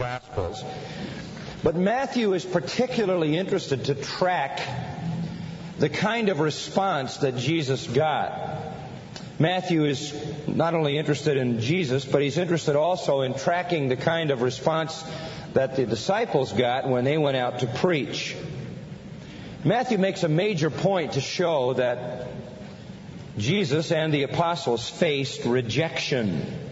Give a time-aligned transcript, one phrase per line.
[0.00, 0.64] Gospels.
[1.62, 4.62] But Matthew is particularly interested to track
[5.78, 8.32] the kind of response that Jesus got.
[9.38, 10.14] Matthew is
[10.46, 15.04] not only interested in Jesus, but he's interested also in tracking the kind of response
[15.52, 18.34] that the disciples got when they went out to preach.
[19.64, 22.28] Matthew makes a major point to show that
[23.36, 26.69] Jesus and the apostles faced rejection.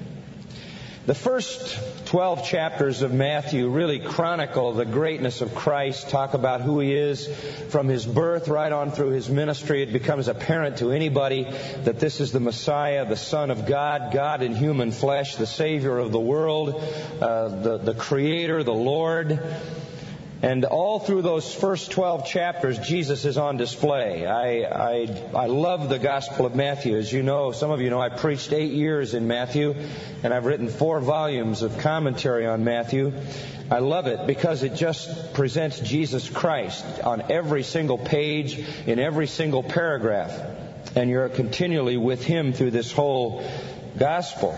[1.08, 6.80] The first 12 chapters of Matthew really chronicle the greatness of Christ, talk about who
[6.80, 7.26] he is
[7.70, 9.82] from his birth right on through his ministry.
[9.82, 11.44] It becomes apparent to anybody
[11.84, 15.96] that this is the Messiah, the Son of God, God in human flesh, the Savior
[15.96, 16.74] of the world,
[17.22, 19.40] uh, the, the Creator, the Lord.
[20.40, 24.24] And all through those first 12 chapters, Jesus is on display.
[24.24, 26.96] I, I, I love the Gospel of Matthew.
[26.96, 29.74] As you know, some of you know, I preached eight years in Matthew,
[30.22, 33.12] and I've written four volumes of commentary on Matthew.
[33.68, 39.26] I love it because it just presents Jesus Christ on every single page, in every
[39.26, 40.32] single paragraph.
[40.94, 43.44] And you're continually with Him through this whole
[43.98, 44.56] Gospel.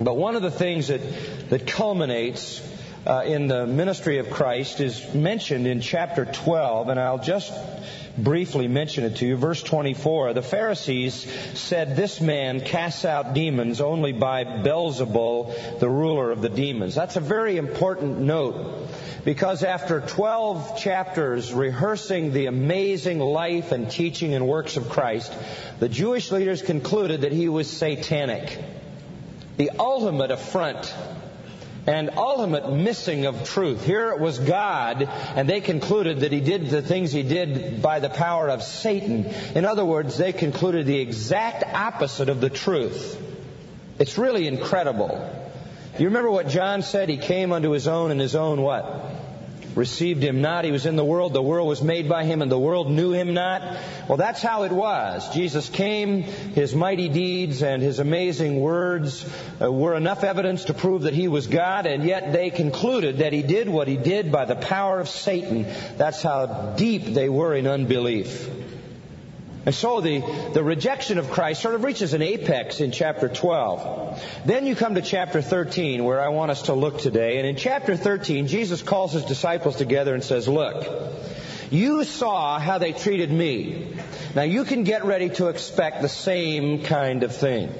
[0.00, 1.02] But one of the things that,
[1.50, 2.62] that culminates
[3.06, 7.52] uh, in the ministry of Christ is mentioned in chapter 12, and I'll just
[8.16, 9.36] briefly mention it to you.
[9.36, 16.30] Verse 24, the Pharisees said this man casts out demons only by Beelzebul, the ruler
[16.30, 16.94] of the demons.
[16.94, 18.88] That's a very important note
[19.24, 25.32] because after 12 chapters rehearsing the amazing life and teaching and works of Christ,
[25.80, 28.58] the Jewish leaders concluded that he was satanic.
[29.56, 30.92] The ultimate affront
[31.86, 33.84] and ultimate missing of truth.
[33.84, 38.00] Here it was God, and they concluded that he did the things he did by
[38.00, 39.26] the power of Satan.
[39.54, 43.20] In other words, they concluded the exact opposite of the truth.
[43.98, 45.30] It's really incredible.
[45.98, 47.08] You remember what John said?
[47.08, 49.23] He came unto his own, and his own what?
[49.74, 50.64] Received him not.
[50.64, 51.32] He was in the world.
[51.32, 53.62] The world was made by him and the world knew him not.
[54.08, 55.28] Well, that's how it was.
[55.34, 56.22] Jesus came.
[56.22, 59.28] His mighty deeds and his amazing words
[59.60, 63.32] uh, were enough evidence to prove that he was God and yet they concluded that
[63.32, 65.66] he did what he did by the power of Satan.
[65.96, 68.63] That's how deep they were in unbelief.
[69.66, 70.20] And so the,
[70.52, 74.22] the rejection of Christ sort of reaches an apex in chapter 12.
[74.44, 77.38] Then you come to chapter 13 where I want us to look today.
[77.38, 80.86] And in chapter 13, Jesus calls his disciples together and says, look,
[81.70, 83.96] you saw how they treated me.
[84.34, 87.72] Now you can get ready to expect the same kind of thing.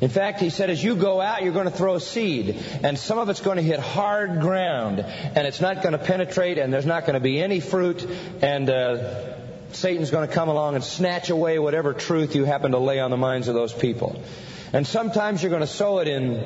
[0.00, 3.18] In fact, he said, as you go out, you're going to throw seed, and some
[3.18, 6.86] of it's going to hit hard ground, and it's not going to penetrate, and there's
[6.86, 8.08] not going to be any fruit,
[8.40, 9.34] and uh,
[9.72, 13.10] Satan's going to come along and snatch away whatever truth you happen to lay on
[13.10, 14.20] the minds of those people.
[14.72, 16.44] And sometimes you're going to sow it in,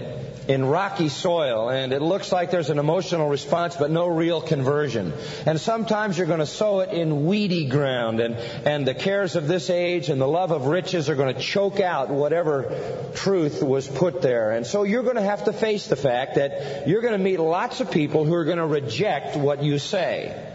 [0.49, 5.13] in rocky soil and it looks like there's an emotional response but no real conversion.
[5.45, 9.47] And sometimes you're going to sow it in weedy ground and, and the cares of
[9.47, 13.87] this age and the love of riches are going to choke out whatever truth was
[13.87, 14.53] put there.
[14.53, 17.41] And so you're going to have to face the fact that you're going to meet
[17.41, 20.54] lots of people who are going to reject what you say.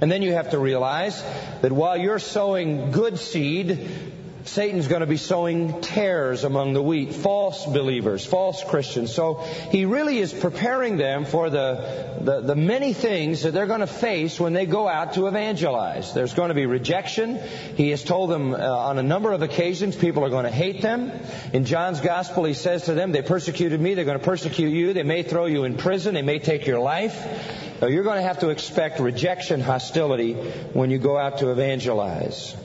[0.00, 1.22] And then you have to realize
[1.62, 3.88] that while you're sowing good seed,
[4.48, 9.12] Satan's going to be sowing tares among the wheat, false believers, false Christians.
[9.12, 9.34] So
[9.70, 13.86] he really is preparing them for the, the, the, many things that they're going to
[13.86, 16.14] face when they go out to evangelize.
[16.14, 17.40] There's going to be rejection.
[17.76, 20.80] He has told them uh, on a number of occasions people are going to hate
[20.80, 21.12] them.
[21.52, 24.92] In John's gospel, he says to them, they persecuted me, they're going to persecute you,
[24.92, 27.16] they may throw you in prison, they may take your life.
[27.80, 30.32] So you're going to have to expect rejection, hostility
[30.72, 32.56] when you go out to evangelize.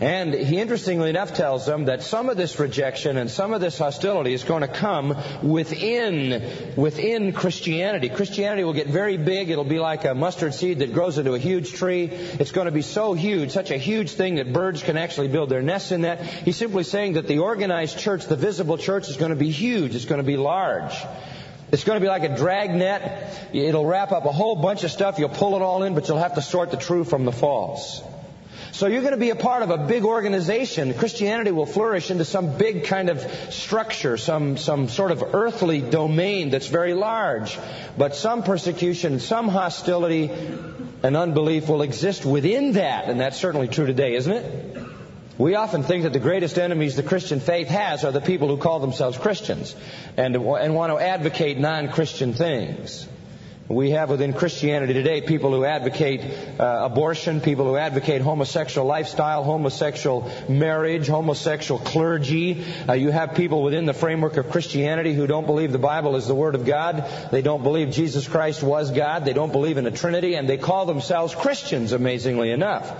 [0.00, 3.78] And he interestingly enough tells them that some of this rejection and some of this
[3.78, 8.08] hostility is going to come within, within Christianity.
[8.08, 9.50] Christianity will get very big.
[9.50, 12.06] It'll be like a mustard seed that grows into a huge tree.
[12.06, 15.48] It's going to be so huge, such a huge thing that birds can actually build
[15.48, 16.22] their nests in that.
[16.24, 19.94] He's simply saying that the organized church, the visible church is going to be huge.
[19.94, 20.94] It's going to be large.
[21.70, 23.48] It's going to be like a drag net.
[23.52, 25.20] It'll wrap up a whole bunch of stuff.
[25.20, 28.02] You'll pull it all in, but you'll have to sort the true from the false.
[28.74, 30.94] So you're going to be a part of a big organization.
[30.94, 33.20] Christianity will flourish into some big kind of
[33.54, 37.56] structure, some, some sort of earthly domain that's very large.
[37.96, 40.28] But some persecution, some hostility
[41.04, 43.04] and unbelief will exist within that.
[43.04, 44.76] And that's certainly true today, isn't it?
[45.38, 48.56] We often think that the greatest enemies the Christian faith has are the people who
[48.56, 49.76] call themselves Christians
[50.16, 53.06] and, and want to advocate non-Christian things.
[53.68, 56.20] We have within Christianity today people who advocate
[56.60, 62.62] uh, abortion, people who advocate homosexual lifestyle, homosexual marriage, homosexual clergy.
[62.86, 66.26] Uh, you have people within the framework of Christianity who don't believe the Bible is
[66.26, 67.08] the Word of God.
[67.30, 69.24] They don't believe Jesus Christ was God.
[69.24, 72.94] They don't believe in a Trinity, and they call themselves Christians, amazingly enough.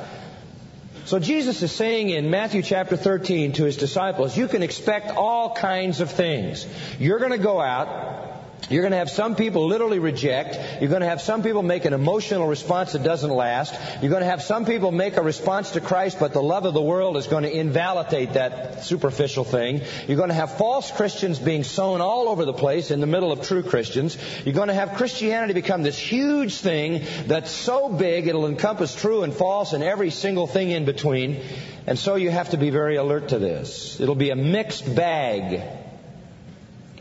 [1.04, 5.54] So Jesus is saying in Matthew chapter 13 to his disciples, you can expect all
[5.54, 6.66] kinds of things.
[6.98, 8.23] You're going to go out,
[8.70, 10.58] you're going to have some people literally reject.
[10.80, 13.74] You're going to have some people make an emotional response that doesn't last.
[14.00, 16.74] You're going to have some people make a response to Christ, but the love of
[16.74, 19.82] the world is going to invalidate that superficial thing.
[20.06, 23.32] You're going to have false Christians being sown all over the place in the middle
[23.32, 24.16] of true Christians.
[24.44, 29.22] You're going to have Christianity become this huge thing that's so big it'll encompass true
[29.22, 31.42] and false and every single thing in between.
[31.86, 34.00] And so you have to be very alert to this.
[34.00, 35.83] It'll be a mixed bag.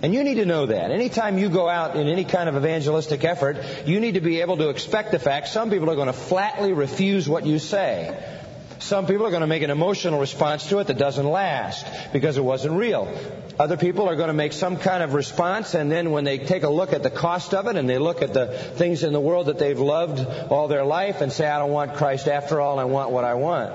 [0.03, 0.91] And you need to know that.
[0.91, 4.57] Anytime you go out in any kind of evangelistic effort, you need to be able
[4.57, 8.21] to expect the fact some people are going to flatly refuse what you say.
[8.79, 12.35] Some people are going to make an emotional response to it that doesn't last because
[12.35, 13.07] it wasn't real.
[13.57, 16.63] Other people are going to make some kind of response and then when they take
[16.63, 19.21] a look at the cost of it and they look at the things in the
[19.21, 20.19] world that they've loved
[20.51, 23.35] all their life and say, I don't want Christ after all, I want what I
[23.35, 23.71] want.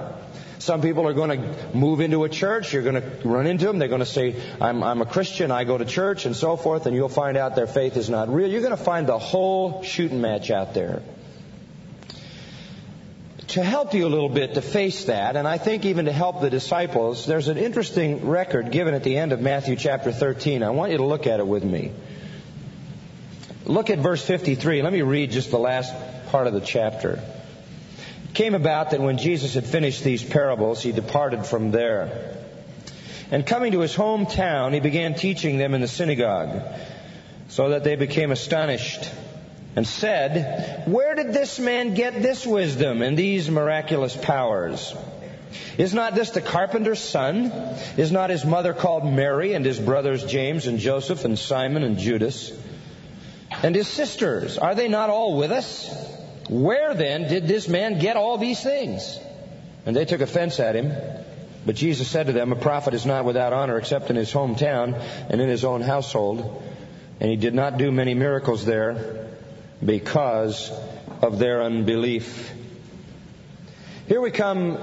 [0.58, 2.72] Some people are going to move into a church.
[2.72, 3.78] You're going to run into them.
[3.78, 5.50] They're going to say, I'm, I'm a Christian.
[5.52, 6.86] I go to church and so forth.
[6.86, 8.48] And you'll find out their faith is not real.
[8.48, 11.02] You're going to find the whole shooting match out there.
[13.48, 16.42] To help you a little bit to face that, and I think even to help
[16.42, 20.62] the disciples, there's an interesting record given at the end of Matthew chapter 13.
[20.62, 21.92] I want you to look at it with me.
[23.64, 24.82] Look at verse 53.
[24.82, 25.94] Let me read just the last
[26.26, 27.22] part of the chapter
[28.34, 32.36] came about that when Jesus had finished these parables, he departed from there.
[33.30, 36.62] And coming to his hometown, he began teaching them in the synagogue,
[37.48, 39.10] so that they became astonished
[39.76, 44.94] and said, Where did this man get this wisdom and these miraculous powers?
[45.76, 47.52] Is not this the carpenter's son?
[47.96, 51.98] Is not his mother called Mary and his brothers James and Joseph and Simon and
[51.98, 52.52] Judas?
[53.62, 56.07] And his sisters, are they not all with us?
[56.48, 59.18] Where then did this man get all these things?
[59.84, 60.92] And they took offense at him.
[61.66, 65.00] But Jesus said to them, A prophet is not without honor except in his hometown
[65.28, 66.62] and in his own household.
[67.20, 69.26] And he did not do many miracles there
[69.84, 70.72] because
[71.20, 72.52] of their unbelief.
[74.06, 74.78] Here we come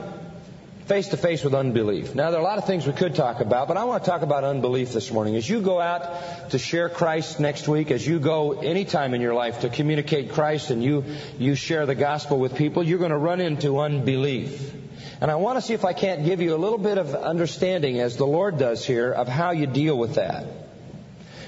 [0.85, 2.13] face to face with unbelief.
[2.13, 4.09] Now, there are a lot of things we could talk about, but I want to
[4.09, 5.35] talk about unbelief this morning.
[5.35, 9.33] As you go out to share Christ next week, as you go anytime in your
[9.33, 11.03] life to communicate Christ and you,
[11.39, 14.73] you share the gospel with people, you're going to run into unbelief.
[15.21, 17.99] And I want to see if I can't give you a little bit of understanding,
[17.99, 20.64] as the Lord does here, of how you deal with that.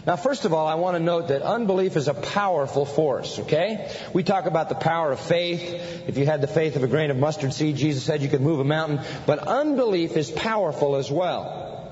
[0.07, 3.91] Now, first of all, I want to note that unbelief is a powerful force, okay?
[4.13, 6.07] We talk about the power of faith.
[6.07, 8.39] If you had the faith of a grain of mustard seed, Jesus said you could
[8.39, 9.01] move a mountain.
[9.25, 11.91] But unbelief is powerful as well.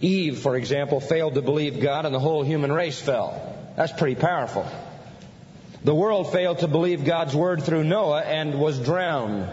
[0.00, 3.40] Eve, for example, failed to believe God and the whole human race fell.
[3.76, 4.66] That's pretty powerful.
[5.84, 9.48] The world failed to believe God's word through Noah and was drowned.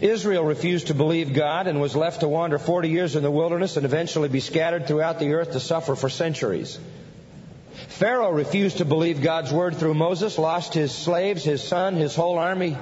[0.00, 3.76] Israel refused to believe God and was left to wander 40 years in the wilderness
[3.76, 6.78] and eventually be scattered throughout the earth to suffer for centuries.
[7.88, 12.38] Pharaoh refused to believe God's word through Moses, lost his slaves, his son, his whole
[12.38, 12.76] army.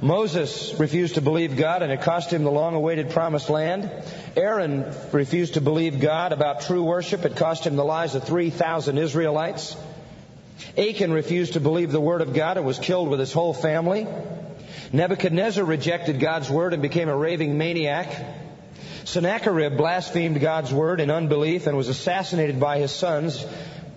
[0.00, 3.90] Moses refused to believe God and it cost him the long awaited promised land.
[4.36, 7.24] Aaron refused to believe God about true worship.
[7.24, 9.76] It cost him the lives of 3,000 Israelites.
[10.78, 14.06] Achan refused to believe the word of God and was killed with his whole family.
[14.92, 18.08] Nebuchadnezzar rejected God's word and became a raving maniac.
[19.04, 23.44] Sennacherib blasphemed God's word in unbelief and was assassinated by his sons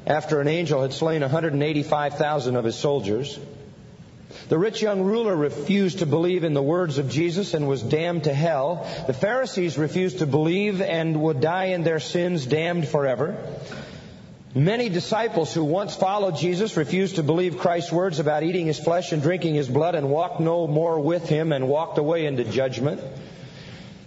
[0.06, 3.40] after an angel had slain 185,000 of his soldiers.
[4.50, 8.26] The rich young ruler refused to believe in the words of Jesus and was damned
[8.26, 8.88] to hell.
[9.08, 13.38] The Pharisees refused to believe and would die in their sins, damned forever.
[14.56, 19.12] Many disciples who once followed Jesus refused to believe Christ's words about eating his flesh
[19.12, 23.02] and drinking his blood and walked no more with him and walked away into judgment.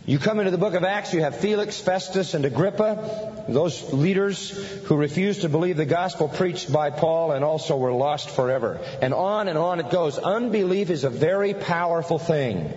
[0.04, 4.50] You come into the book of Acts, you have Felix, Festus, and Agrippa, those leaders
[4.84, 8.78] who refused to believe the gospel preached by Paul and also were lost forever.
[9.02, 10.16] And on and on it goes.
[10.16, 12.72] Unbelief is a very powerful thing.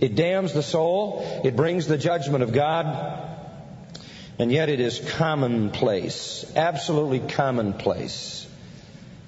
[0.00, 1.42] It damns the soul.
[1.44, 3.27] It brings the judgment of God.
[4.38, 8.46] And yet it is commonplace, absolutely commonplace.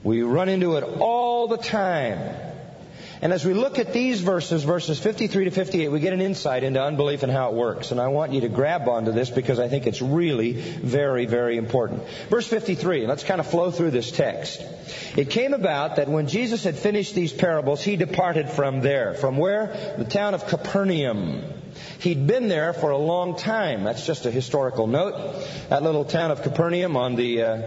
[0.04, 2.18] We run into it all the time.
[3.22, 6.64] And as we look at these verses, verses 53 to 58, we get an insight
[6.64, 7.90] into unbelief and how it works.
[7.90, 11.58] And I want you to grab onto this because I think it's really very, very
[11.58, 12.02] important.
[12.30, 14.62] Verse 53, let's kind of flow through this text.
[15.16, 19.12] It came about that when Jesus had finished these parables, he departed from there.
[19.12, 19.94] From where?
[19.98, 21.42] The town of Capernaum.
[21.98, 23.84] He'd been there for a long time.
[23.84, 25.44] That's just a historical note.
[25.68, 27.62] That little town of Capernaum on the uh,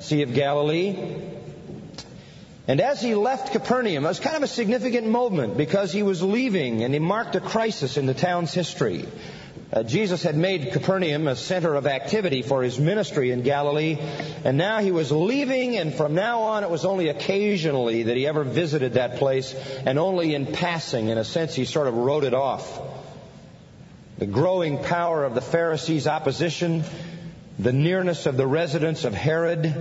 [0.00, 1.29] Sea of Galilee.
[2.70, 6.22] And as he left Capernaum, it was kind of a significant moment because he was
[6.22, 9.06] leaving and he marked a crisis in the town's history.
[9.72, 13.98] Uh, Jesus had made Capernaum a center of activity for his ministry in Galilee,
[14.44, 18.28] and now he was leaving, and from now on it was only occasionally that he
[18.28, 19.52] ever visited that place,
[19.84, 21.08] and only in passing.
[21.08, 22.80] In a sense, he sort of wrote it off.
[24.18, 26.84] The growing power of the Pharisees' opposition,
[27.58, 29.74] the nearness of the residence of Herod,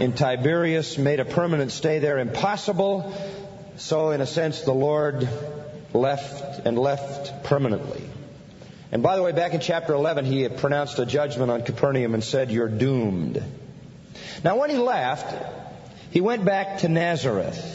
[0.00, 3.12] in Tiberias made a permanent stay there impossible.
[3.76, 5.28] So, in a sense, the Lord
[5.92, 8.02] left and left permanently.
[8.90, 12.14] And by the way, back in chapter 11, he had pronounced a judgment on Capernaum
[12.14, 13.42] and said, You're doomed.
[14.42, 15.34] Now, when he left,
[16.10, 17.74] he went back to Nazareth.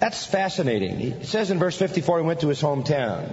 [0.00, 0.98] That's fascinating.
[0.98, 3.32] He says in verse 54 he went to his hometown.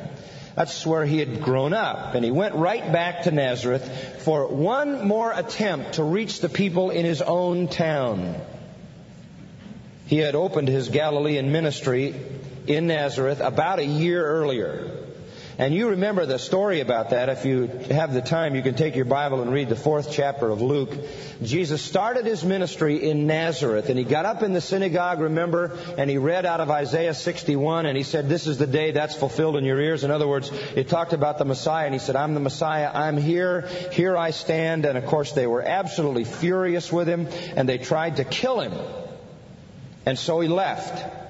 [0.59, 2.15] That's where he had grown up.
[2.15, 6.89] And he went right back to Nazareth for one more attempt to reach the people
[6.89, 8.35] in his own town.
[10.07, 12.13] He had opened his Galilean ministry
[12.67, 14.91] in Nazareth about a year earlier.
[15.59, 17.27] And you remember the story about that.
[17.27, 20.49] If you have the time, you can take your Bible and read the fourth chapter
[20.49, 20.89] of Luke.
[21.43, 26.09] Jesus started his ministry in Nazareth and he got up in the synagogue, remember, and
[26.09, 29.57] he read out of Isaiah 61 and he said, this is the day that's fulfilled
[29.57, 30.05] in your ears.
[30.05, 32.89] In other words, it talked about the Messiah and he said, I'm the Messiah.
[32.93, 33.67] I'm here.
[33.91, 34.85] Here I stand.
[34.85, 38.71] And of course, they were absolutely furious with him and they tried to kill him.
[40.05, 41.28] And so he left.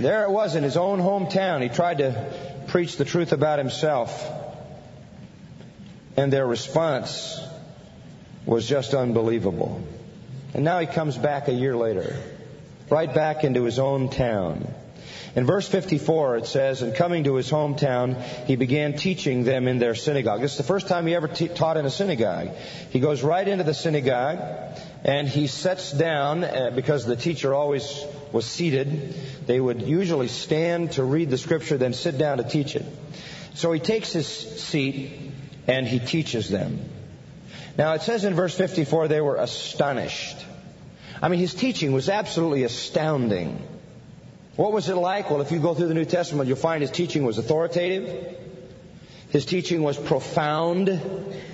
[0.00, 1.62] There it was in his own hometown.
[1.62, 2.32] He tried to
[2.68, 4.26] preach the truth about himself.
[6.16, 7.38] And their response
[8.46, 9.82] was just unbelievable.
[10.54, 12.16] And now he comes back a year later,
[12.88, 14.66] right back into his own town.
[15.36, 19.78] In verse 54, it says, And coming to his hometown, he began teaching them in
[19.78, 20.40] their synagogue.
[20.40, 22.48] This is the first time he ever t- taught in a synagogue.
[22.90, 24.38] He goes right into the synagogue,
[25.04, 29.14] and he sits down, uh, because the teacher always was seated.
[29.46, 32.84] They would usually stand to read the scripture, then sit down to teach it.
[33.54, 35.32] So he takes his seat,
[35.68, 36.80] and he teaches them.
[37.78, 40.36] Now it says in verse 54, they were astonished.
[41.22, 43.62] I mean, his teaching was absolutely astounding.
[44.60, 45.30] What was it like?
[45.30, 48.36] Well, if you go through the New Testament, you'll find his teaching was authoritative.
[49.30, 50.90] His teaching was profound.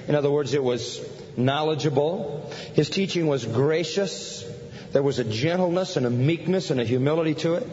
[0.09, 1.01] In other words, it was
[1.37, 2.51] knowledgeable.
[2.75, 4.45] His teaching was gracious.
[4.91, 7.69] There was a gentleness and a meekness and a humility to it.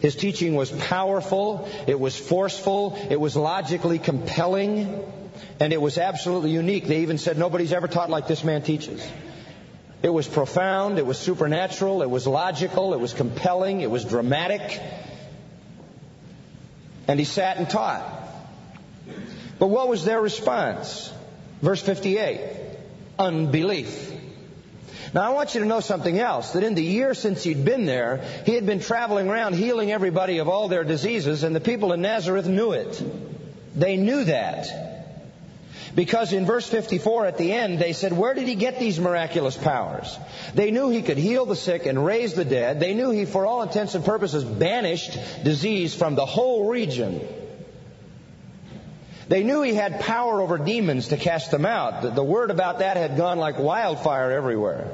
[0.00, 1.68] His teaching was powerful.
[1.86, 2.98] It was forceful.
[3.10, 5.04] It was logically compelling.
[5.60, 6.86] And it was absolutely unique.
[6.86, 9.06] They even said nobody's ever taught like this man teaches.
[10.02, 14.80] It was profound, it was supernatural, it was logical, it was compelling, it was dramatic.
[17.06, 18.02] And he sat and taught.
[19.58, 21.12] But what was their response?
[21.60, 22.40] Verse 58
[23.20, 24.10] unbelief.
[25.12, 27.84] Now I want you to know something else, that in the year since he'd been
[27.84, 31.92] there, he had been traveling around healing everybody of all their diseases, and the people
[31.92, 33.02] in Nazareth knew it.
[33.74, 34.99] They knew that.
[35.94, 39.56] Because in verse 54 at the end, they said, Where did he get these miraculous
[39.56, 40.18] powers?
[40.54, 42.78] They knew he could heal the sick and raise the dead.
[42.78, 47.20] They knew he, for all intents and purposes, banished disease from the whole region.
[49.26, 52.02] They knew he had power over demons to cast them out.
[52.02, 54.90] The, the word about that had gone like wildfire everywhere.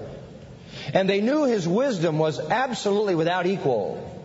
[0.93, 4.16] And they knew his wisdom was absolutely without equal.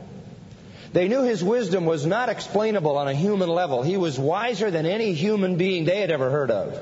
[0.94, 3.82] They knew his wisdom was not explainable on a human level.
[3.82, 6.78] He was wiser than any human being they had ever heard of.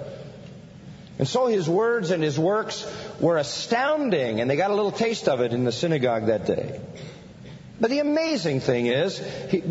[1.19, 2.87] And so his words and his works
[3.19, 6.79] were astounding, and they got a little taste of it in the synagogue that day.
[7.81, 9.19] But the amazing thing is,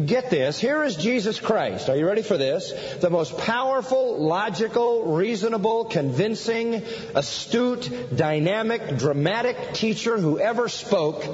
[0.07, 1.91] get this, here is Jesus Christ.
[1.91, 2.73] Are you ready for this?
[3.01, 6.83] The most powerful, logical, reasonable, convincing,
[7.15, 11.25] astute, dynamic, dramatic teacher who ever spoke,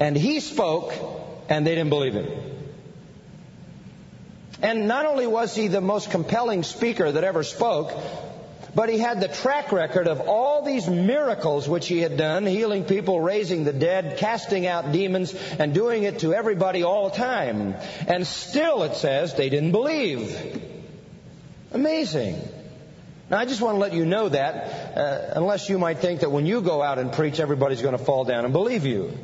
[0.00, 0.92] and he spoke,
[1.48, 2.28] and they didn't believe him.
[4.62, 7.92] And not only was he the most compelling speaker that ever spoke,
[8.74, 12.84] but he had the track record of all these miracles which he had done, healing
[12.84, 17.74] people, raising the dead, casting out demons, and doing it to everybody all the time.
[18.06, 20.62] And still, it says, they didn't believe.
[21.72, 22.40] Amazing.
[23.30, 26.30] Now, I just want to let you know that, uh, unless you might think that
[26.30, 29.18] when you go out and preach, everybody's going to fall down and believe you.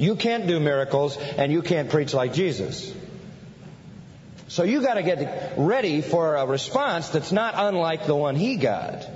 [0.00, 2.90] You can't do miracles and you can't preach like Jesus.
[4.48, 8.56] So you got to get ready for a response that's not unlike the one he
[8.56, 9.06] got.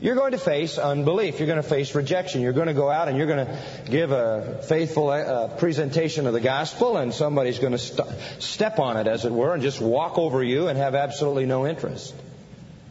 [0.00, 1.38] You're going to face unbelief.
[1.38, 2.40] You're going to face rejection.
[2.40, 3.58] You're going to go out and you're going to
[3.88, 8.08] give a faithful uh, presentation of the gospel, and somebody's going to st-
[8.40, 11.66] step on it, as it were, and just walk over you and have absolutely no
[11.66, 12.12] interest.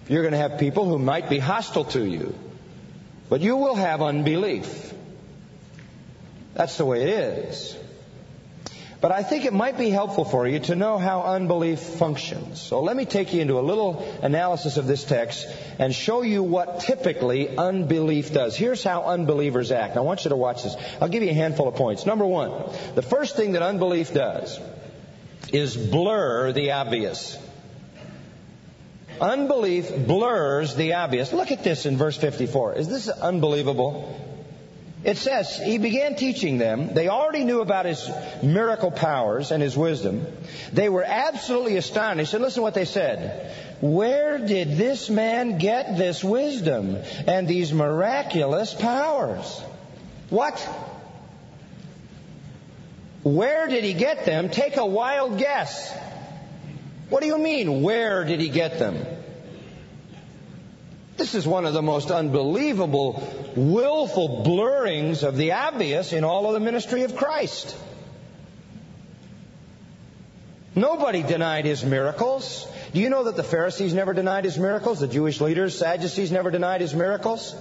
[0.08, 2.34] You're going to have people who might be hostile to you,
[3.30, 4.95] but you will have unbelief.
[6.56, 7.78] That's the way it is.
[9.02, 12.60] But I think it might be helpful for you to know how unbelief functions.
[12.60, 15.46] So let me take you into a little analysis of this text
[15.78, 18.56] and show you what typically unbelief does.
[18.56, 19.98] Here's how unbelievers act.
[19.98, 20.76] I want you to watch this.
[21.00, 22.08] I'll give you a handful of points.
[22.08, 22.52] Number one,
[22.96, 24.60] the first thing that unbelief does
[25.52, 27.38] is blur the obvious.
[29.22, 31.32] Unbelief blurs the obvious.
[31.32, 32.76] Look at this in verse 54.
[32.76, 34.35] Is this unbelievable?
[35.06, 36.96] It says, He began teaching them.
[36.96, 38.10] They already knew about His
[38.42, 40.26] miracle powers and His wisdom.
[40.74, 42.34] They were absolutely astonished.
[42.34, 43.54] And listen to what they said.
[43.82, 46.98] Where did this man get this wisdom
[47.28, 49.62] and these miraculous powers?
[50.32, 50.60] What?
[53.22, 54.50] Where did he get them?
[54.50, 55.96] Take a wild guess.
[57.10, 59.06] What do you mean, where did he get them?
[61.18, 63.24] This is one of the most unbelievable,
[63.56, 67.76] willful blurrings of the obvious in all of the ministry of Christ.
[70.76, 72.68] Nobody denied his miracles.
[72.94, 75.00] Do you know that the Pharisees never denied his miracles?
[75.00, 77.56] The Jewish leaders, Sadducees never denied his miracles?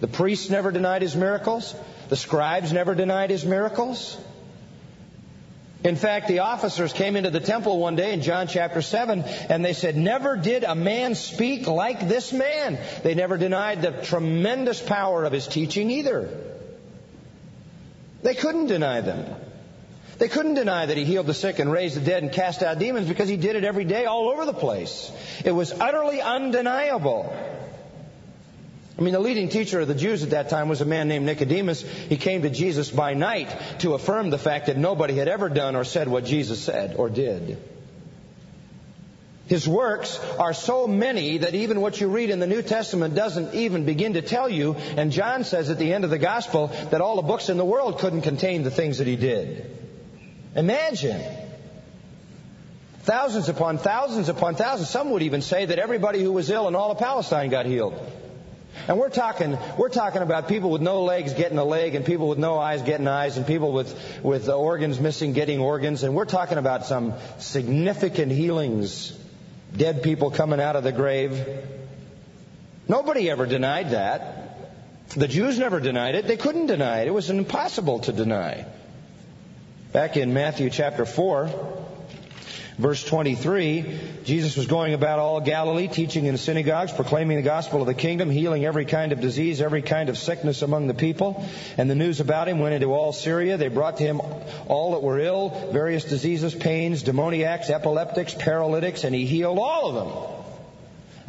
[0.00, 1.74] The priests never denied his miracles?
[2.08, 4.16] The scribes never denied his miracles?
[5.84, 9.64] In fact, the officers came into the temple one day in John chapter 7 and
[9.64, 12.78] they said, Never did a man speak like this man.
[13.02, 16.28] They never denied the tremendous power of his teaching either.
[18.22, 19.26] They couldn't deny them.
[20.18, 22.78] They couldn't deny that he healed the sick and raised the dead and cast out
[22.78, 25.10] demons because he did it every day all over the place.
[25.44, 27.34] It was utterly undeniable.
[28.98, 31.24] I mean, the leading teacher of the Jews at that time was a man named
[31.24, 31.82] Nicodemus.
[31.82, 33.48] He came to Jesus by night
[33.80, 37.08] to affirm the fact that nobody had ever done or said what Jesus said or
[37.08, 37.58] did.
[39.46, 43.54] His works are so many that even what you read in the New Testament doesn't
[43.54, 44.74] even begin to tell you.
[44.74, 47.64] And John says at the end of the gospel that all the books in the
[47.64, 49.78] world couldn't contain the things that he did.
[50.54, 51.20] Imagine.
[53.00, 54.90] Thousands upon thousands upon thousands.
[54.90, 57.94] Some would even say that everybody who was ill in all of Palestine got healed.
[58.88, 62.28] And we're talking, we're talking about people with no legs getting a leg and people
[62.28, 66.02] with no eyes getting eyes and people with, with organs missing getting organs.
[66.02, 69.16] And we're talking about some significant healings.
[69.76, 71.46] Dead people coming out of the grave.
[72.88, 74.42] Nobody ever denied that.
[75.10, 76.26] The Jews never denied it.
[76.26, 77.08] They couldn't deny it.
[77.08, 78.66] It was impossible to deny.
[79.92, 81.81] Back in Matthew chapter 4,
[82.78, 87.86] Verse 23, Jesus was going about all Galilee, teaching in synagogues, proclaiming the gospel of
[87.86, 91.46] the kingdom, healing every kind of disease, every kind of sickness among the people.
[91.76, 93.58] And the news about him went into all Syria.
[93.58, 94.22] They brought to him
[94.68, 99.94] all that were ill, various diseases, pains, demoniacs, epileptics, paralytics, and he healed all of
[99.94, 100.44] them.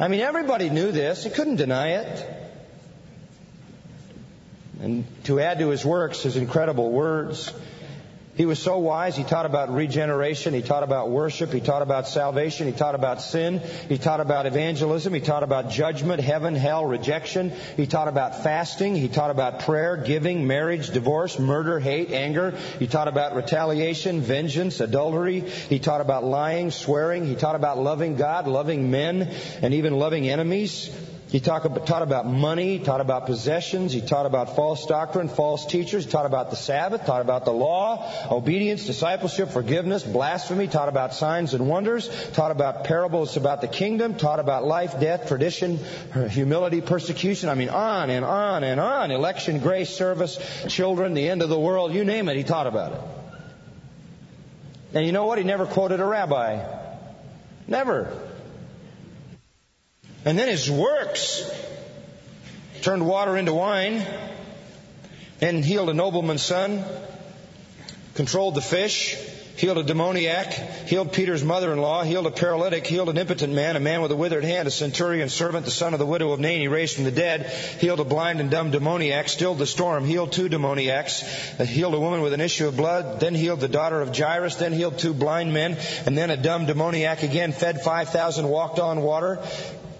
[0.00, 1.24] I mean, everybody knew this.
[1.24, 2.26] He couldn't deny it.
[4.80, 7.52] And to add to his works, his incredible words,
[8.36, 9.16] he was so wise.
[9.16, 10.54] He taught about regeneration.
[10.54, 11.52] He taught about worship.
[11.52, 12.66] He taught about salvation.
[12.66, 13.60] He taught about sin.
[13.88, 15.14] He taught about evangelism.
[15.14, 17.52] He taught about judgment, heaven, hell, rejection.
[17.76, 18.96] He taught about fasting.
[18.96, 22.58] He taught about prayer, giving, marriage, divorce, murder, hate, anger.
[22.80, 25.40] He taught about retaliation, vengeance, adultery.
[25.40, 27.26] He taught about lying, swearing.
[27.26, 30.90] He taught about loving God, loving men, and even loving enemies.
[31.34, 36.10] He taught about money, taught about possessions, he taught about false doctrine, false teachers, he
[36.12, 41.52] taught about the Sabbath, taught about the law, obedience, discipleship, forgiveness, blasphemy, taught about signs
[41.52, 45.80] and wonders, taught about parables about the kingdom, taught about life, death, tradition,
[46.30, 47.48] humility, persecution.
[47.48, 49.10] I mean, on and on and on.
[49.10, 52.92] Election, grace, service, children, the end of the world, you name it, he taught about
[52.92, 53.00] it.
[54.94, 55.38] And you know what?
[55.38, 56.64] He never quoted a rabbi.
[57.66, 58.23] Never.
[60.24, 61.50] And then his works
[62.82, 64.02] turned water into wine,
[65.40, 66.84] and healed a nobleman's son,
[68.14, 69.16] controlled the fish,
[69.56, 70.52] healed a demoniac,
[70.86, 74.44] healed Peter's mother-in-law, healed a paralytic, healed an impotent man, a man with a withered
[74.44, 77.12] hand, a centurion servant, the son of the widow of Nain, he raised from the
[77.12, 77.46] dead,
[77.80, 81.22] healed a blind and dumb demoniac, stilled the storm, healed two demoniacs,
[81.60, 84.56] uh, healed a woman with an issue of blood, then healed the daughter of Jairus,
[84.56, 89.02] then healed two blind men, and then a dumb demoniac again, fed 5,000, walked on
[89.02, 89.38] water,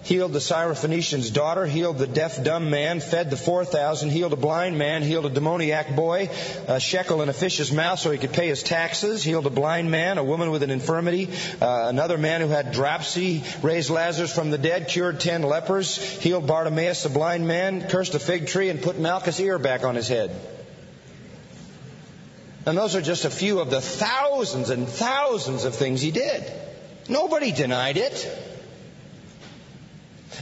[0.05, 4.77] healed the Syrophoenician's daughter, healed the deaf dumb man, fed the 4,000, healed a blind
[4.77, 6.29] man, healed a demoniac boy,
[6.67, 9.89] a shekel in a fish's mouth so he could pay his taxes, healed a blind
[9.89, 14.51] man, a woman with an infirmity, uh, another man who had dropsy, raised Lazarus from
[14.51, 18.83] the dead, cured ten lepers, healed Bartimaeus the blind man, cursed a fig tree, and
[18.83, 20.29] put Malchus' ear back on his head.
[22.67, 26.43] And those are just a few of the thousands and thousands of things he did.
[27.09, 28.44] Nobody denied it.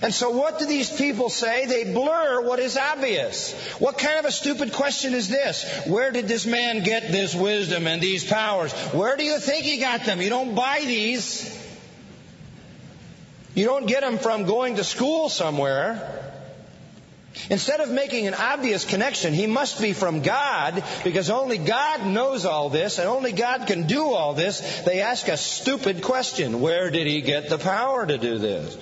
[0.01, 1.65] And so what do these people say?
[1.65, 3.53] They blur what is obvious.
[3.79, 5.65] What kind of a stupid question is this?
[5.85, 8.73] Where did this man get this wisdom and these powers?
[8.93, 10.21] Where do you think he got them?
[10.21, 11.59] You don't buy these.
[13.55, 16.19] You don't get them from going to school somewhere.
[17.49, 22.45] Instead of making an obvious connection, he must be from God because only God knows
[22.45, 24.81] all this and only God can do all this.
[24.85, 26.61] They ask a stupid question.
[26.61, 28.77] Where did he get the power to do this?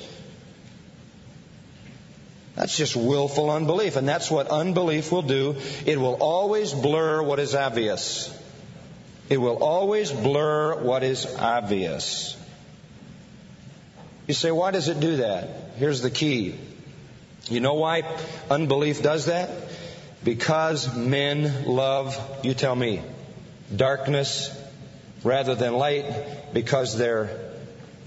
[2.62, 5.56] That's just willful unbelief, and that's what unbelief will do.
[5.88, 8.32] It will always blur what is obvious.
[9.30, 12.38] It will always blur what is obvious.
[14.28, 15.50] You say, why does it do that?
[15.78, 16.54] Here's the key.
[17.50, 18.04] You know why
[18.47, 19.50] unbelief does that?
[20.24, 23.02] Because men love, you tell me,
[23.76, 24.56] darkness
[25.24, 27.39] rather than light because their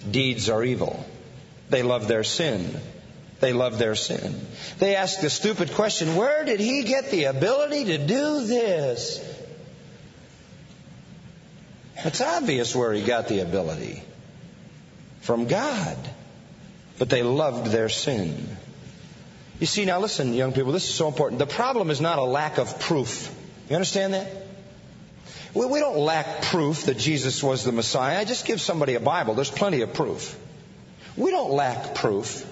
[0.08, 1.04] deeds are evil.
[1.70, 2.80] They love their sin
[3.44, 4.34] they love their sin.
[4.78, 9.22] They ask the stupid question, where did he get the ability to do this?
[11.98, 14.02] It's obvious where he got the ability.
[15.20, 15.98] From God.
[16.98, 18.56] But they loved their sin.
[19.60, 21.38] You see, now listen, young people, this is so important.
[21.38, 23.30] The problem is not a lack of proof.
[23.68, 24.26] You understand that?
[25.52, 28.18] We, we don't lack proof that Jesus was the Messiah.
[28.18, 29.34] I just give somebody a Bible.
[29.34, 30.34] There's plenty of proof.
[31.14, 32.46] We don't lack proof.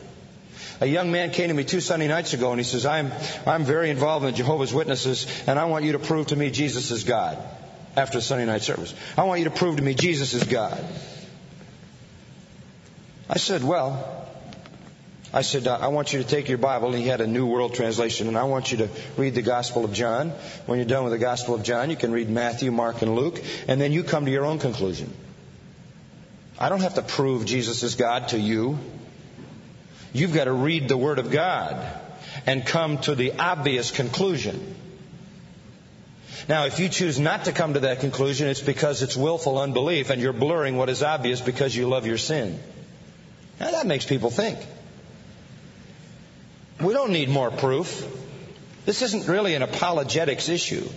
[0.83, 3.13] A young man came to me two Sunday nights ago and he says, I'm,
[3.47, 6.51] I'm very involved in the Jehovah's Witnesses and I want you to prove to me
[6.51, 7.39] Jesus is God
[7.97, 8.93] after Sunday night service.
[9.17, 10.85] I want you to prove to me Jesus is God.
[13.31, 14.27] I said, well,
[15.33, 17.75] I said, I want you to take your Bible, and he had a New World
[17.75, 20.31] Translation, and I want you to read the Gospel of John.
[20.67, 23.41] When you're done with the Gospel of John, you can read Matthew, Mark, and Luke,
[23.69, 25.15] and then you come to your own conclusion.
[26.59, 28.79] I don't have to prove Jesus is God to you.
[30.13, 31.85] You've got to read the Word of God
[32.47, 34.75] and come to the obvious conclusion.
[36.49, 40.11] Now, if you choose not to come to that conclusion, it's because it's willful unbelief
[40.11, 42.59] and you're blurring what is obvious because you love your sin.
[43.61, 44.59] Now, that makes people think.
[46.81, 48.05] We don't need more proof.
[48.85, 50.89] This isn't really an apologetics issue.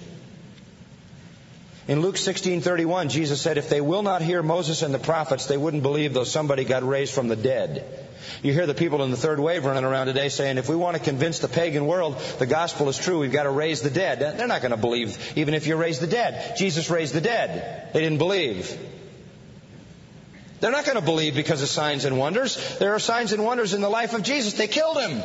[1.88, 5.58] In Luke 16:31, Jesus said, "If they will not hear Moses and the prophets, they
[5.58, 8.05] wouldn't believe though somebody got raised from the dead."
[8.44, 10.98] You hear the people in the third wave running around today saying, if we want
[10.98, 14.20] to convince the pagan world the gospel is true, we've got to raise the dead.
[14.20, 16.58] They're not going to believe, even if you raise the dead.
[16.58, 17.90] Jesus raised the dead.
[17.94, 18.78] They didn't believe.
[20.60, 22.78] They're not going to believe because of signs and wonders.
[22.80, 24.54] There are signs and wonders in the life of Jesus.
[24.54, 25.22] They killed him.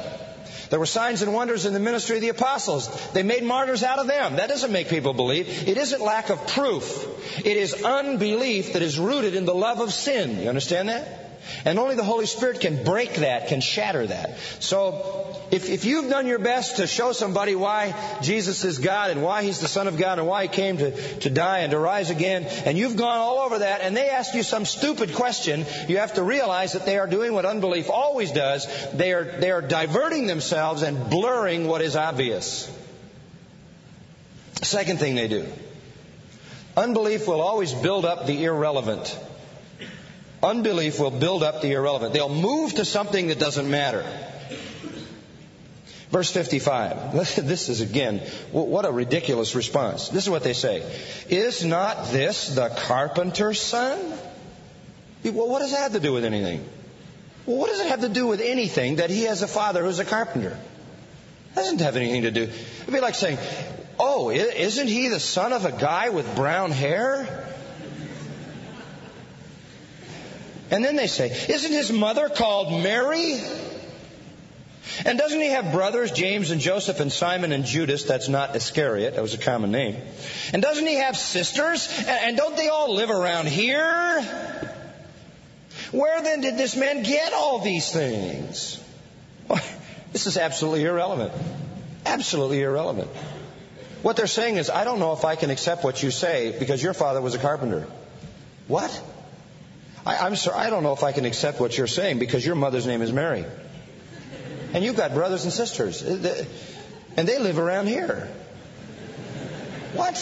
[0.70, 2.88] There were signs and wonders in the ministry of the apostles.
[3.12, 4.36] They made martyrs out of them.
[4.36, 5.68] That doesn't make people believe.
[5.68, 7.44] It isn't lack of proof.
[7.44, 10.40] It is unbelief that is rooted in the love of sin.
[10.40, 11.19] You understand that?
[11.64, 14.38] And only the Holy Spirit can break that, can shatter that.
[14.61, 19.22] So, if, if you've done your best to show somebody why Jesus is God and
[19.22, 21.79] why He's the Son of God and why He came to, to die and to
[21.79, 25.64] rise again, and you've gone all over that and they ask you some stupid question,
[25.88, 28.66] you have to realize that they are doing what unbelief always does.
[28.92, 32.70] They are, they are diverting themselves and blurring what is obvious.
[34.62, 35.46] Second thing they do.
[36.76, 39.18] Unbelief will always build up the irrelevant.
[40.42, 42.14] Unbelief will build up the irrelevant.
[42.14, 44.05] They'll move to something that doesn't matter.
[46.11, 47.14] Verse 55.
[47.44, 48.18] This is again,
[48.53, 50.09] what a ridiculous response.
[50.09, 50.83] This is what they say.
[51.29, 53.98] Is not this the carpenter's son?
[55.22, 56.66] Well, what does that have to do with anything?
[57.46, 59.98] Well, what does it have to do with anything that he has a father who's
[59.98, 60.59] a carpenter?
[61.53, 62.42] It doesn't have anything to do.
[62.42, 63.38] It'd be like saying,
[63.98, 67.46] oh, isn't he the son of a guy with brown hair?
[70.70, 73.40] And then they say, Isn't his mother called Mary?
[75.04, 78.04] And doesn't he have brothers, James and Joseph and Simon and Judas?
[78.04, 79.14] That's not Iscariot.
[79.14, 79.96] That was a common name.
[80.52, 81.88] And doesn't he have sisters?
[82.06, 84.22] And don't they all live around here?
[85.92, 88.80] Where then did this man get all these things?
[90.12, 91.33] This is absolutely irrelevant.
[92.04, 93.09] Absolutely irrelevant.
[94.02, 96.83] What they're saying is, I don't know if I can accept what you say because
[96.83, 97.87] your father was a carpenter.
[98.66, 98.90] What?
[100.04, 102.54] I, am sorry, I don't know if I can accept what you're saying because your
[102.54, 103.44] mother's name is Mary.
[104.72, 106.02] And you've got brothers and sisters.
[106.02, 106.44] Uh,
[107.16, 108.28] and they live around here.
[109.94, 110.16] What?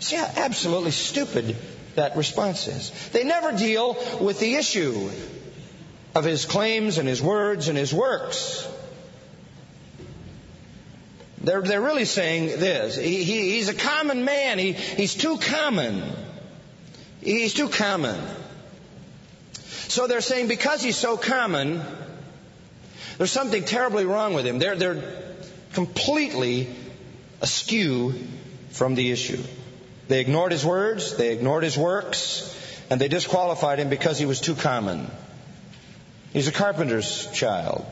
[0.00, 1.56] See how absolutely stupid
[1.94, 2.90] that response is.
[3.12, 5.10] They never deal with the issue
[6.14, 8.66] of his claims and his words and his works.
[11.42, 12.96] They're, they're really saying this.
[12.96, 14.58] He, he, he's a common man.
[14.58, 16.02] He, he's too common.
[17.22, 18.20] He's too common.
[19.88, 21.82] So they're saying because he's so common,
[23.18, 24.58] there's something terribly wrong with him.
[24.58, 25.02] They're, they're
[25.74, 26.68] completely
[27.40, 28.14] askew
[28.70, 29.42] from the issue.
[30.08, 32.48] They ignored his words, they ignored his works,
[32.90, 35.10] and they disqualified him because he was too common.
[36.32, 37.84] He's a carpenter's child.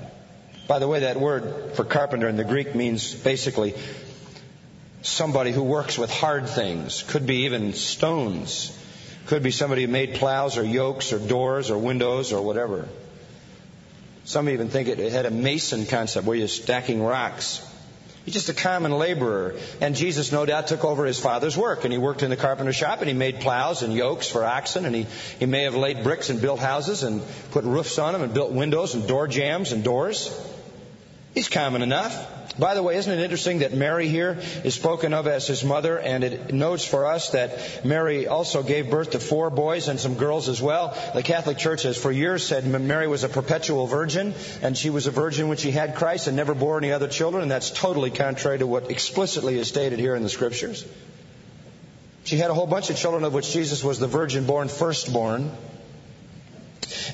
[0.67, 3.75] By the way, that word for carpenter in the Greek means basically
[5.03, 7.03] somebody who works with hard things.
[7.03, 8.77] Could be even stones.
[9.31, 12.89] Could be somebody who made plows or yokes or doors or windows or whatever.
[14.25, 17.65] Some even think it had a mason concept where you're stacking rocks.
[18.25, 19.55] He's just a common laborer.
[19.81, 21.85] And Jesus, no doubt, took over his father's work.
[21.85, 24.85] And he worked in the carpenter shop and he made plows and yokes for oxen.
[24.85, 25.07] And he,
[25.39, 28.51] he may have laid bricks and built houses and put roofs on them and built
[28.51, 30.29] windows and door jams and doors.
[31.35, 32.59] He's common enough.
[32.59, 35.97] By the way, isn't it interesting that Mary here is spoken of as his mother,
[35.99, 40.17] and it notes for us that Mary also gave birth to four boys and some
[40.17, 40.97] girls as well.
[41.15, 45.07] The Catholic Church has for years said Mary was a perpetual virgin, and she was
[45.07, 48.11] a virgin when she had Christ and never bore any other children, and that's totally
[48.11, 50.85] contrary to what explicitly is stated here in the Scriptures.
[52.25, 55.53] She had a whole bunch of children, of which Jesus was the virgin born firstborn.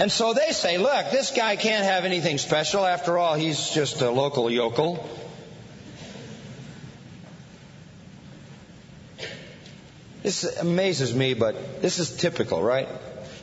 [0.00, 2.84] And so they say, look, this guy can't have anything special.
[2.84, 5.08] After all, he's just a local yokel.
[10.22, 12.88] This amazes me, but this is typical, right?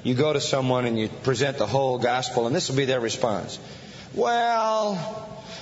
[0.04, 3.00] You go to someone and you present the whole gospel, and this will be their
[3.00, 3.58] response.
[4.13, 4.98] Well,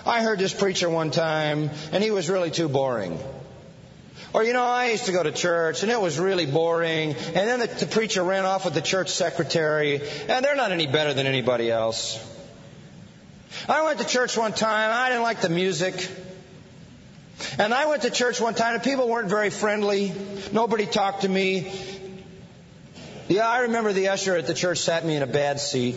[0.06, 3.20] I heard this preacher one time, and he was really too boring.
[4.34, 7.13] Or, you know, I used to go to church and it was really boring.
[7.13, 10.88] And then the, the preacher ran off with the church secretary and they're not any
[10.88, 12.17] better than anybody else.
[13.67, 14.91] I went to church one time.
[14.94, 16.10] I didn't like the music.
[17.60, 20.13] And I went to church one time and people weren't very friendly.
[20.54, 21.72] Nobody talked to me.
[23.28, 25.96] Yeah, I remember the usher at the church sat me in a bad seat.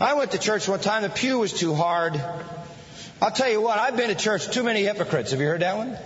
[0.00, 1.02] I went to church one time.
[1.02, 2.18] The pew was too hard.
[3.20, 5.32] I'll tell you what, I've been to church too many hypocrites.
[5.32, 5.98] Have you heard that one?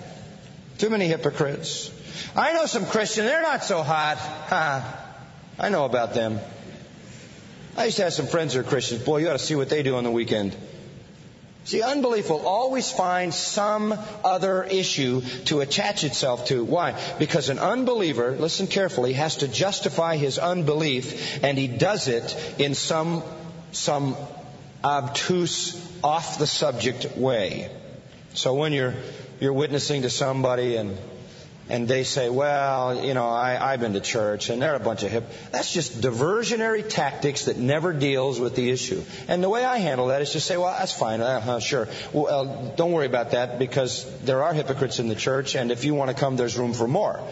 [0.79, 1.91] Too many hypocrites.
[2.37, 4.19] I know some Christians, they're not so hot.
[4.19, 5.01] Ha.
[5.59, 6.41] I know about them.
[7.77, 9.03] I used to have some friends who are Christians.
[9.03, 10.57] Boy, you ought to see what they do on the weekend.
[11.65, 16.63] See, unbelief will always find some other issue to attach itself to.
[16.63, 17.01] Why?
[17.19, 22.75] Because an unbeliever, listen carefully, has to justify his unbelief, and he does it in
[22.75, 23.23] some,
[23.73, 24.15] some
[24.85, 27.71] obtuse, off the subject way.
[28.35, 28.94] So when you're
[29.40, 30.99] you're witnessing to somebody and
[31.68, 35.03] and they say, well, you know, I, I've been to church and they're a bunch
[35.03, 35.25] of hip.
[35.51, 39.03] That's just diversionary tactics that never deals with the issue.
[39.29, 41.88] And the way I handle that is just say, well, that's fine, uh, sure.
[42.12, 45.94] Well, don't worry about that because there are hypocrites in the church and if you
[45.94, 47.23] want to come, there's room for more.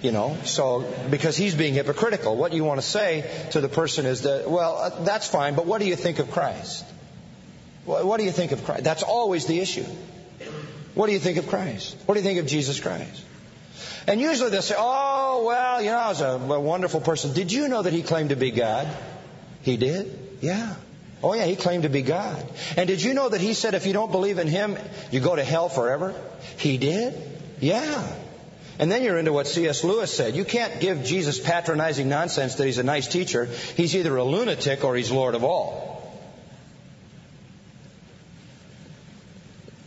[0.00, 4.04] You know, so because he's being hypocritical, what you want to say to the person
[4.04, 6.84] is that, well, uh, that's fine, but what do you think of Christ?
[7.86, 8.84] What do you think of Christ?
[8.84, 9.86] That's always the issue.
[10.94, 11.96] What do you think of Christ?
[12.06, 13.22] What do you think of Jesus Christ?
[14.06, 17.32] And usually they'll say, oh, well, you know, I was a, a wonderful person.
[17.32, 18.86] Did you know that he claimed to be God?
[19.62, 20.18] He did?
[20.40, 20.74] Yeah.
[21.22, 22.44] Oh, yeah, he claimed to be God.
[22.76, 24.76] And did you know that he said if you don't believe in him,
[25.10, 26.14] you go to hell forever?
[26.58, 27.14] He did?
[27.60, 28.14] Yeah.
[28.78, 29.84] And then you're into what C.S.
[29.84, 30.36] Lewis said.
[30.36, 33.46] You can't give Jesus patronizing nonsense that he's a nice teacher.
[33.76, 36.03] He's either a lunatic or he's Lord of all.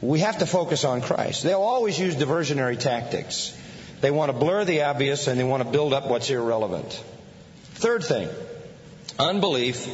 [0.01, 1.43] We have to focus on Christ.
[1.43, 3.57] They'll always use diversionary tactics.
[4.01, 7.03] They want to blur the obvious and they want to build up what's irrelevant.
[7.75, 8.29] Third thing,
[9.17, 9.87] unbelief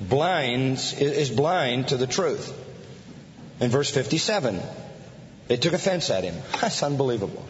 [0.00, 2.56] blinds, is blind to the truth.
[3.60, 4.60] In verse 57,
[5.48, 6.34] they took offense at him.
[6.60, 7.44] That's unbelievable.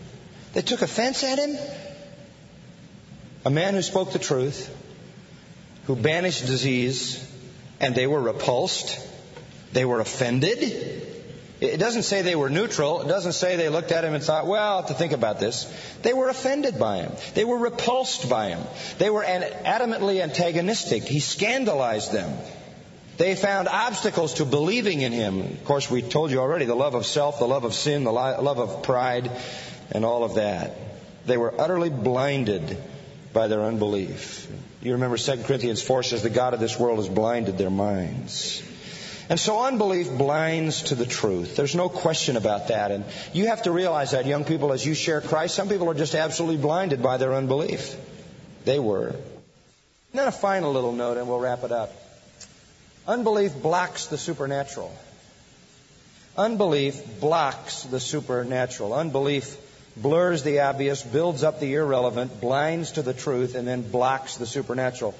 [0.53, 1.57] They took offense at him?
[3.45, 4.69] A man who spoke the truth,
[5.87, 7.27] who banished disease,
[7.79, 8.99] and they were repulsed.
[9.73, 11.10] They were offended.
[11.61, 13.03] It doesn't say they were neutral.
[13.03, 15.39] It doesn't say they looked at him and thought, well, I'll have to think about
[15.39, 15.71] this.
[16.01, 17.13] They were offended by him.
[17.35, 18.61] They were repulsed by him.
[18.99, 21.03] They were adamantly antagonistic.
[21.03, 22.35] He scandalized them.
[23.19, 25.41] They found obstacles to believing in him.
[25.43, 28.13] Of course, we told you already the love of self, the love of sin, the
[28.13, 29.31] love of pride,
[29.91, 30.75] and all of that.
[31.27, 32.79] They were utterly blinded
[33.35, 34.51] by their unbelief.
[34.81, 38.63] You remember 2 Corinthians 4 says, The God of this world has blinded their minds.
[39.31, 41.55] And so unbelief blinds to the truth.
[41.55, 42.91] There's no question about that.
[42.91, 45.95] And you have to realize that, young people, as you share Christ, some people are
[45.95, 47.95] just absolutely blinded by their unbelief.
[48.65, 49.11] They were.
[49.11, 51.93] And then a final little note, and we'll wrap it up.
[53.07, 54.93] Unbelief blocks the supernatural.
[56.37, 58.93] Unbelief blocks the supernatural.
[58.93, 59.57] Unbelief
[59.97, 64.47] blurs the obvious, builds up the irrelevant, blinds to the truth, and then blocks the
[64.47, 65.15] supernatural.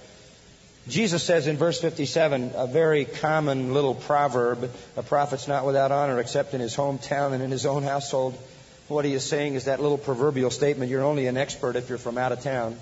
[0.89, 6.19] Jesus says in verse 57, a very common little proverb, a prophet's not without honor
[6.19, 8.37] except in his hometown and in his own household.
[8.89, 11.99] What he is saying is that little proverbial statement, you're only an expert if you're
[11.99, 12.77] from out of town.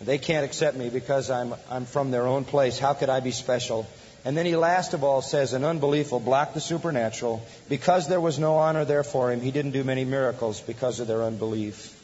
[0.00, 2.78] They can't accept me because I'm, I'm from their own place.
[2.78, 3.86] How could I be special?
[4.24, 7.44] And then he last of all says, an unbelief will block the supernatural.
[7.68, 11.06] Because there was no honor there for him, he didn't do many miracles because of
[11.06, 11.96] their unbelief.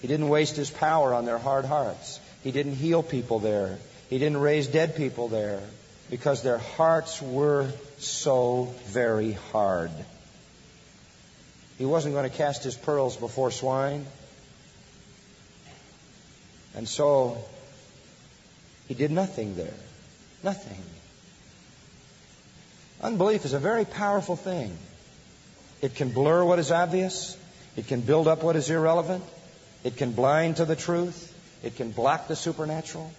[0.00, 2.20] He didn't waste his power on their hard hearts.
[2.42, 3.78] He didn't heal people there.
[4.10, 5.60] He didn't raise dead people there
[6.10, 9.90] because their hearts were so very hard.
[11.76, 14.06] He wasn't going to cast his pearls before swine.
[16.74, 17.38] And so
[18.88, 19.74] he did nothing there.
[20.42, 20.82] Nothing.
[23.00, 24.76] Unbelief is a very powerful thing.
[25.80, 27.36] It can blur what is obvious.
[27.76, 29.22] It can build up what is irrelevant.
[29.84, 31.27] It can blind to the truth.
[31.62, 33.10] It can block the supernatural.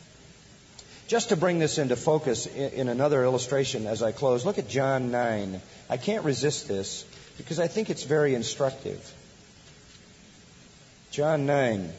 [1.08, 5.12] Just to bring this into focus in another illustration as I close, look at John
[5.12, 5.60] 9.
[5.90, 7.04] I can't resist this
[7.38, 9.14] because I think it's very instructive.
[11.12, 11.92] John 9.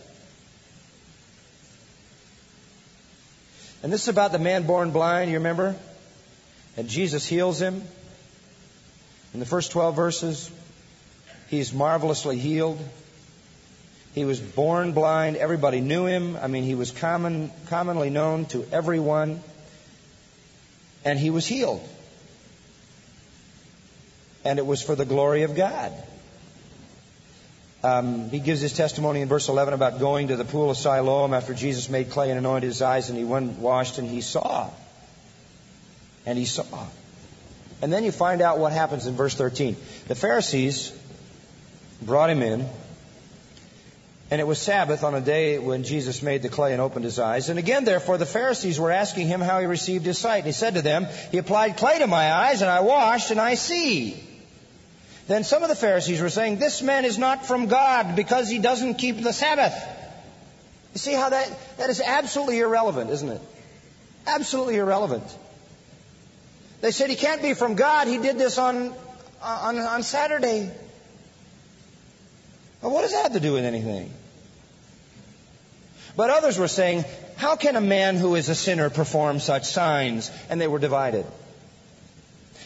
[3.83, 5.75] And this is about the man born blind, you remember?
[6.77, 7.83] And Jesus heals him.
[9.35, 10.51] In the first 12 verses,
[11.49, 12.79] he's marvelously healed.
[14.15, 15.37] He was born blind.
[15.37, 16.37] Everybody knew him.
[16.37, 19.41] I mean, he was common, commonly known to everyone.
[21.05, 21.87] And he was healed.
[24.45, 25.93] And it was for the glory of God.
[27.83, 31.33] Um, he gives his testimony in verse 11 about going to the pool of Siloam
[31.33, 34.71] after Jesus made clay and anointed his eyes, and he went washed and he saw
[36.27, 36.87] and he saw.
[37.83, 39.77] And then you find out what happens in verse 13.
[40.09, 40.93] The Pharisees
[42.03, 42.69] brought him in,
[44.31, 47.19] and it was Sabbath on a day when Jesus made the clay and opened his
[47.19, 47.49] eyes.
[47.49, 50.39] And again, therefore, the Pharisees were asking him how he received his sight.
[50.39, 53.41] And he said to them, He applied clay to my eyes, and I washed, and
[53.41, 54.23] I see.
[55.27, 58.61] Then some of the Pharisees were saying, This man is not from God because he
[58.61, 59.75] doesn't keep the Sabbath.
[60.95, 63.41] You see how that, that is absolutely irrelevant, isn't it?
[64.29, 65.25] Absolutely irrelevant.
[66.83, 68.07] They said he can't be from God.
[68.07, 68.95] He did this on,
[69.43, 70.71] on, on Saturday.
[72.81, 74.13] Well, what does that have to do with anything?
[76.21, 77.07] But others were saying,
[77.37, 80.31] how can a man who is a sinner perform such signs?
[80.51, 81.25] And they were divided.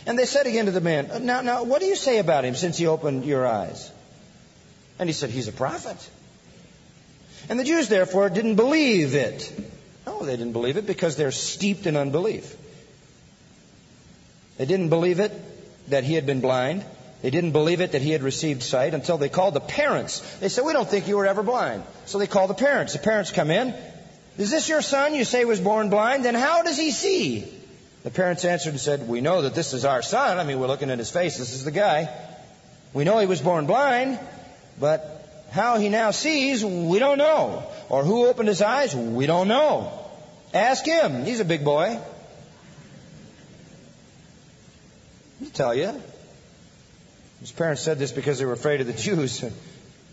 [0.06, 2.56] And they said again to the man, now, now, what do you say about him
[2.56, 3.92] since he opened your eyes?
[4.98, 5.96] And he said, he's a prophet.
[7.48, 9.48] And the Jews therefore didn't believe it.
[10.04, 12.56] No, they didn't believe it because they're steeped in unbelief.
[14.58, 15.30] They didn't believe it
[15.90, 16.84] that he had been blind.
[17.24, 20.20] They didn't believe it that he had received sight until they called the parents.
[20.40, 21.82] They said, We don't think you were ever blind.
[22.04, 22.92] So they called the parents.
[22.92, 23.74] The parents come in.
[24.37, 26.26] Is this your son you say was born blind?
[26.26, 27.50] Then how does he see?
[28.02, 30.38] The parents answered and said, We know that this is our son.
[30.38, 31.38] I mean, we're looking at his face.
[31.38, 32.14] This is the guy.
[32.92, 34.18] We know he was born blind,
[34.78, 37.66] but how he now sees, we don't know.
[37.88, 39.98] Or who opened his eyes, we don't know.
[40.52, 41.24] Ask him.
[41.24, 41.98] He's a big boy.
[45.40, 46.02] He'll tell you.
[47.44, 49.40] His parents said this because they were afraid of the Jews.
[49.40, 49.52] The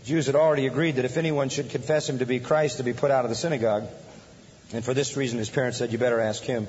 [0.04, 2.92] Jews had already agreed that if anyone should confess him to be Christ, to be
[2.92, 3.84] put out of the synagogue.
[4.74, 6.68] And for this reason, his parents said, You better ask him.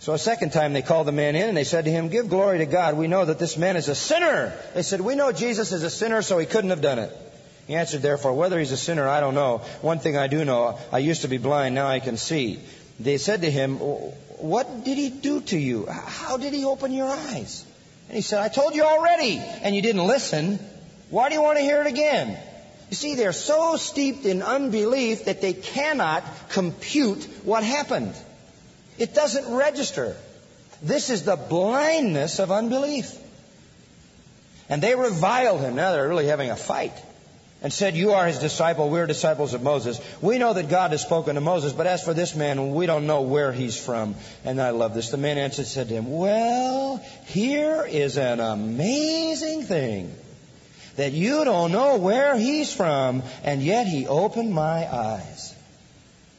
[0.00, 2.28] So a second time they called the man in and they said to him, Give
[2.28, 2.98] glory to God.
[2.98, 4.52] We know that this man is a sinner.
[4.74, 7.10] They said, We know Jesus is a sinner, so he couldn't have done it.
[7.66, 9.62] He answered, Therefore, whether he's a sinner, I don't know.
[9.80, 12.60] One thing I do know, I used to be blind, now I can see.
[13.00, 15.86] They said to him, what did he do to you?
[15.86, 17.64] How did he open your eyes?
[18.08, 20.58] And he said, I told you already, and you didn't listen.
[21.10, 22.38] Why do you want to hear it again?
[22.90, 28.14] You see, they're so steeped in unbelief that they cannot compute what happened.
[28.96, 30.16] It doesn't register.
[30.82, 33.12] This is the blindness of unbelief.
[34.68, 35.74] And they revile him.
[35.74, 36.92] Now they're really having a fight
[37.62, 40.00] and said, You are his disciple, we're disciples of Moses.
[40.20, 43.06] We know that God has spoken to Moses, but as for this man, we don't
[43.06, 44.14] know where he's from.
[44.44, 45.10] And I love this.
[45.10, 50.14] The man answered said to him, Well, here is an amazing thing
[50.96, 55.54] that you don't know where he's from, and yet he opened my eyes.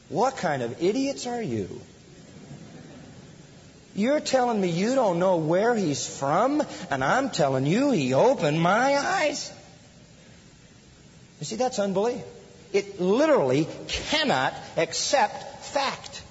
[0.08, 1.80] What kind of idiots are you?
[3.94, 8.60] You're telling me you don't know where he's from, and I'm telling you he opened
[8.60, 9.52] my eyes.
[11.40, 12.22] You see, that's unbelief.
[12.72, 16.22] It literally cannot accept fact.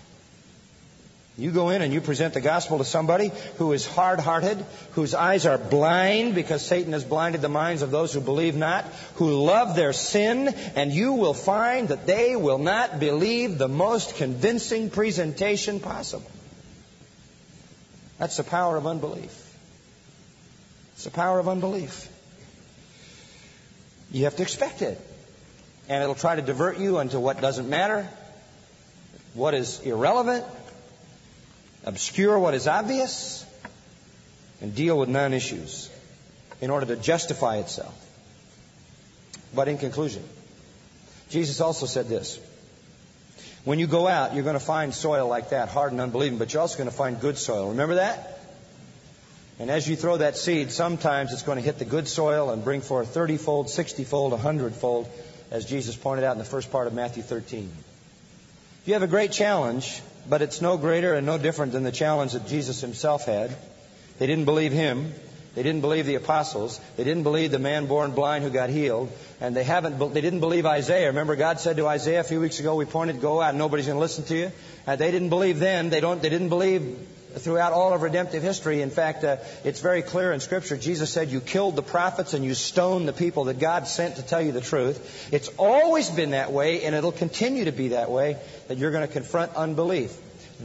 [1.38, 5.14] You go in and you present the gospel to somebody who is hard hearted, whose
[5.14, 8.86] eyes are blind because Satan has blinded the minds of those who believe not,
[9.16, 14.16] who love their sin, and you will find that they will not believe the most
[14.16, 16.32] convincing presentation possible.
[18.18, 19.44] That's the power of unbelief.
[20.96, 22.10] It's the power of unbelief.
[24.12, 25.00] You have to expect it.
[25.90, 28.08] And it'll try to divert you into what doesn't matter,
[29.34, 30.46] what is irrelevant,
[31.86, 33.46] obscure what is obvious,
[34.62, 35.90] and deal with non issues
[36.60, 37.94] in order to justify itself.
[39.56, 40.24] But in conclusion,
[41.30, 42.40] Jesus also said this.
[43.64, 46.54] When you go out, you're going to find soil like that, hard and unbelieving, but
[46.54, 47.70] you're also going to find good soil.
[47.70, 48.37] Remember that?
[49.60, 52.64] And as you throw that seed, sometimes it's going to hit the good soil and
[52.64, 55.10] bring forth 30 fold, 60 fold, 100 fold,
[55.50, 57.72] as Jesus pointed out in the first part of Matthew 13.
[58.86, 62.34] You have a great challenge but it's no greater and no different than the challenge
[62.34, 63.56] that Jesus himself had.
[64.20, 65.14] They didn't believe him.
[65.56, 66.80] They didn't believe the apostles.
[66.98, 69.12] They didn't believe the man born blind who got healed.
[69.42, 71.08] And they haven't, they didn't believe Isaiah.
[71.08, 73.96] Remember God said to Isaiah a few weeks ago, we pointed, go out, nobody's going
[73.96, 74.52] to listen to you.
[74.86, 75.90] Uh, they didn't believe then.
[75.90, 76.98] They don't, they didn't believe
[77.40, 78.82] throughout all of redemptive history.
[78.82, 80.78] In fact, uh, it's very clear in Scripture.
[80.78, 84.22] Jesus said, You killed the prophets and you stoned the people that God sent to
[84.22, 85.30] tell you the truth.
[85.32, 89.08] It's always been that way, and it'll continue to be that way, that you're going
[89.08, 90.16] to confront unbelief.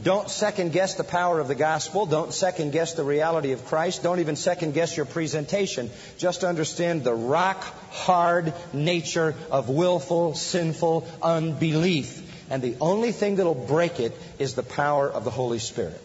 [0.01, 2.07] Don't second guess the power of the gospel.
[2.07, 4.01] Don't second guess the reality of Christ.
[4.01, 5.91] Don't even second guess your presentation.
[6.17, 7.61] Just understand the rock
[7.91, 12.21] hard nature of willful, sinful unbelief.
[12.49, 16.01] And the only thing that'll break it is the power of the Holy Spirit.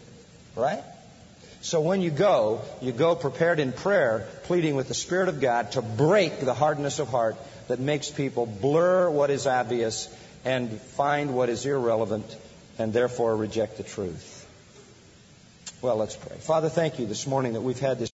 [0.59, 0.83] Right?
[1.61, 5.73] So when you go, you go prepared in prayer, pleading with the Spirit of God
[5.73, 7.37] to break the hardness of heart
[7.69, 10.09] that makes people blur what is obvious
[10.45, 12.37] and find what is irrelevant
[12.79, 14.35] and therefore reject the truth.
[15.83, 16.37] Well, let's pray.
[16.39, 18.07] Father, thank you this morning that we've had this.